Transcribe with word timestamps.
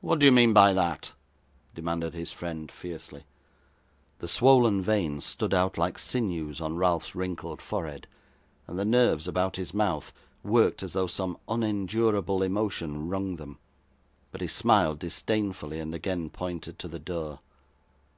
'What 0.00 0.18
do 0.18 0.24
you 0.24 0.32
mean 0.32 0.54
by 0.54 0.72
that?' 0.72 1.12
demanded 1.74 2.14
his 2.14 2.32
friend, 2.32 2.72
fiercely. 2.72 3.24
The 4.18 4.26
swoln 4.26 4.80
veins 4.80 5.26
stood 5.26 5.52
out 5.52 5.76
like 5.76 5.98
sinews 5.98 6.58
on 6.58 6.78
Ralph's 6.78 7.14
wrinkled 7.14 7.60
forehead, 7.60 8.06
and 8.66 8.78
the 8.78 8.86
nerves 8.86 9.28
about 9.28 9.56
his 9.56 9.74
mouth 9.74 10.10
worked 10.42 10.82
as 10.82 10.94
though 10.94 11.06
some 11.06 11.36
unendurable 11.48 12.42
emotion 12.42 13.10
wrung 13.10 13.36
them; 13.36 13.58
but 14.30 14.40
he 14.40 14.46
smiled 14.46 14.98
disdainfully, 15.00 15.80
and 15.80 15.94
again 15.94 16.30
pointed 16.30 16.78
to 16.78 16.88
the 16.88 16.98
door. 16.98 17.40